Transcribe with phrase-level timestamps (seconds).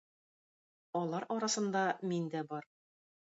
[0.99, 2.67] Алар арасында мин дә бар.